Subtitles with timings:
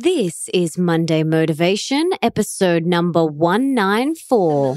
[0.00, 4.76] This is Monday Motivation, episode number 194.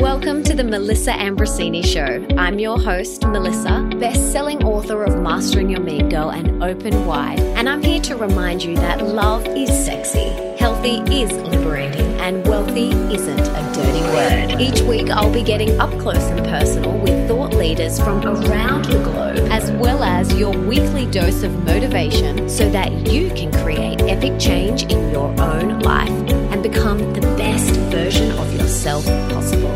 [0.00, 2.26] Welcome to the Melissa Ambrosini Show.
[2.36, 7.38] I'm your host, Melissa, best selling author of Mastering Your Mean Girl and Open Wide.
[7.38, 12.88] And I'm here to remind you that love is sexy, healthy is liberating, and wealthy
[13.12, 14.58] isn't a dirty word.
[14.58, 18.98] Each week, I'll be getting up close and personal with thought leaders from around the
[19.02, 24.40] globe, as well as your weekly dose of motivation so that you can create epic
[24.40, 29.72] change in your own life and become the best version of yourself possible.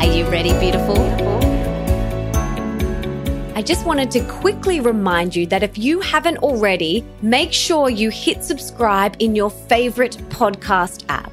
[0.00, 1.00] Are you ready, beautiful?
[3.56, 8.08] I just wanted to quickly remind you that if you haven't already, make sure you
[8.10, 11.32] hit subscribe in your favorite podcast app.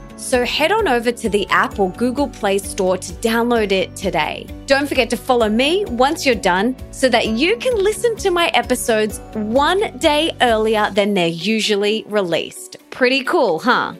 [0.21, 4.45] So head on over to the app or Google Play Store to download it today.
[4.67, 8.47] Don't forget to follow me once you're done so that you can listen to my
[8.49, 12.77] episodes one day earlier than they're usually released.
[12.91, 13.93] Pretty cool, huh?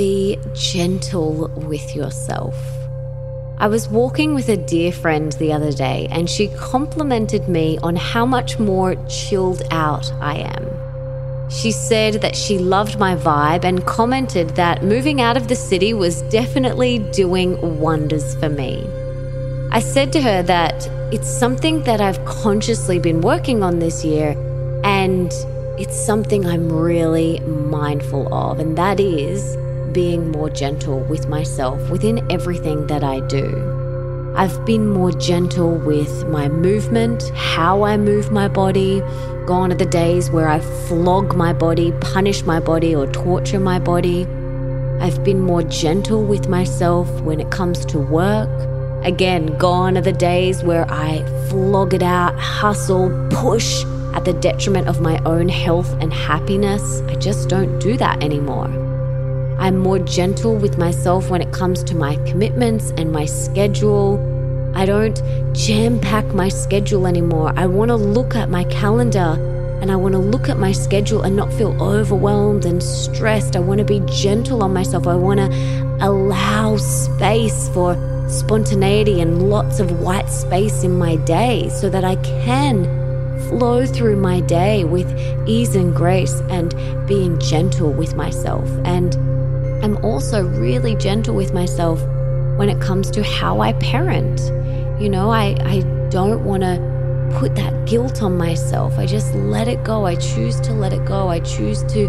[0.00, 2.56] Be gentle with yourself.
[3.58, 7.96] I was walking with a dear friend the other day, and she complimented me on
[7.96, 11.50] how much more chilled out I am.
[11.50, 15.92] She said that she loved my vibe and commented that moving out of the city
[15.92, 18.82] was definitely doing wonders for me.
[19.70, 24.30] I said to her that it's something that I've consciously been working on this year,
[24.82, 25.30] and
[25.78, 29.58] it's something I'm really mindful of, and that is
[29.92, 33.78] being more gentle with myself within everything that I do.
[34.36, 39.00] I've been more gentle with my movement, how I move my body.
[39.46, 43.78] Gone are the days where I flog my body, punish my body, or torture my
[43.78, 44.26] body.
[45.00, 48.48] I've been more gentle with myself when it comes to work.
[49.04, 53.84] Again, gone are the days where I flog it out, hustle, push
[54.14, 57.00] at the detriment of my own health and happiness.
[57.08, 58.89] I just don't do that anymore.
[59.60, 64.18] I'm more gentle with myself when it comes to my commitments and my schedule.
[64.74, 65.20] I don't
[65.52, 67.52] jam pack my schedule anymore.
[67.56, 69.36] I want to look at my calendar
[69.82, 73.54] and I want to look at my schedule and not feel overwhelmed and stressed.
[73.54, 75.06] I want to be gentle on myself.
[75.06, 77.98] I want to allow space for
[78.30, 82.86] spontaneity and lots of white space in my day so that I can
[83.50, 85.06] flow through my day with
[85.46, 86.74] ease and grace and
[87.06, 88.66] being gentle with myself.
[88.86, 89.39] And
[89.82, 92.00] I'm also really gentle with myself
[92.56, 94.40] when it comes to how I parent.
[95.00, 95.80] You know, I, I
[96.10, 96.76] don't want to
[97.38, 98.98] put that guilt on myself.
[98.98, 100.04] I just let it go.
[100.04, 101.28] I choose to let it go.
[101.28, 102.08] I choose to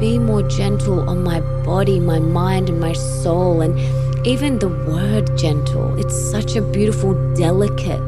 [0.00, 3.60] be more gentle on my body, my mind, and my soul.
[3.60, 3.78] And
[4.26, 8.00] even the word gentle, it's such a beautiful, delicate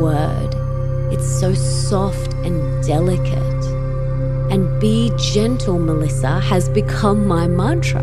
[0.00, 0.54] word.
[1.12, 3.55] It's so soft and delicate.
[4.56, 8.02] And be gentle, Melissa, has become my mantra.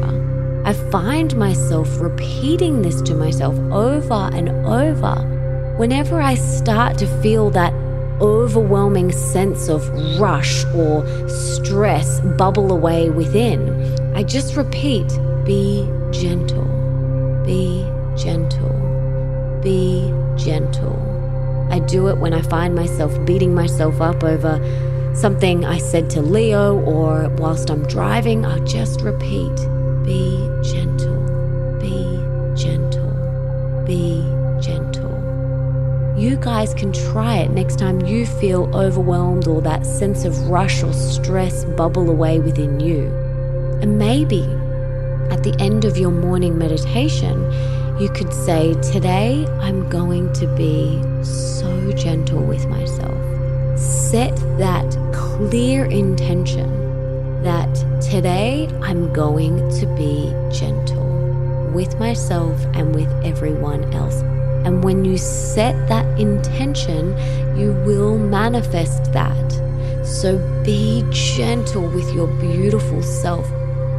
[0.63, 5.15] I find myself repeating this to myself over and over
[5.77, 7.73] whenever I start to feel that
[8.21, 14.13] overwhelming sense of rush or stress bubble away within.
[14.15, 15.07] I just repeat
[15.45, 16.67] be gentle,
[17.47, 17.83] be
[18.15, 20.99] gentle, be gentle.
[21.71, 24.59] I do it when I find myself beating myself up over
[25.15, 29.55] something I said to Leo, or whilst I'm driving, I'll just repeat
[30.03, 32.17] be gentle, be
[32.55, 34.21] gentle, be
[34.61, 35.11] gentle.
[36.17, 40.83] You guys can try it next time you feel overwhelmed or that sense of rush
[40.83, 43.05] or stress bubble away within you.
[43.81, 44.43] And maybe
[45.31, 47.51] at the end of your morning meditation,
[47.99, 53.32] you could say, Today I'm going to be so gentle with myself.
[53.75, 61.03] Set that clear intention that today I'm going to be gentle
[61.73, 64.21] with myself and with everyone else.
[64.65, 67.17] And when you set that intention,
[67.57, 69.51] you will manifest that.
[70.05, 73.45] So be gentle with your beautiful self.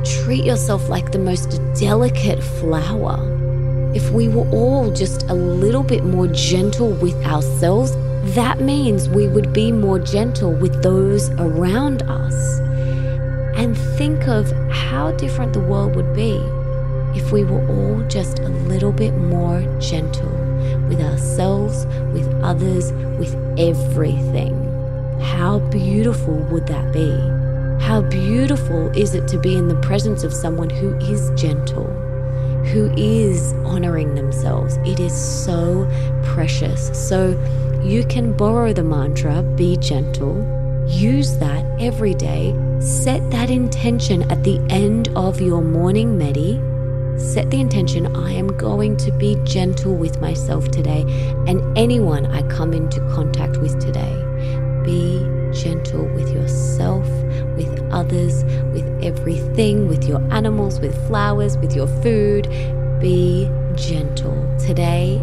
[0.05, 3.19] Treat yourself like the most delicate flower.
[3.95, 7.97] If we were all just a little bit more gentle with ourselves,
[8.33, 12.59] that means we would be more gentle with those around us.
[13.57, 16.41] And think of how different the world would be
[17.15, 20.31] if we were all just a little bit more gentle
[20.89, 24.55] with ourselves, with others, with everything.
[25.21, 27.11] How beautiful would that be?
[27.85, 31.87] How beautiful is it to be in the presence of someone who is gentle,
[32.73, 34.77] who is honoring themselves?
[34.79, 35.89] It is so
[36.23, 36.91] precious.
[37.09, 37.39] So
[37.85, 40.37] you can borrow the mantra, be gentle,
[40.89, 42.55] use that every day.
[42.81, 46.61] Set that intention at the end of your morning medi
[47.17, 51.03] Set the intention I am going to be gentle with myself today
[51.47, 54.13] and anyone I come into contact with today.
[54.85, 55.21] Be
[55.53, 57.07] gentle with yourself,
[57.57, 58.43] with others,
[58.73, 62.49] with everything, with your animals, with flowers, with your food.
[63.01, 65.21] Be gentle today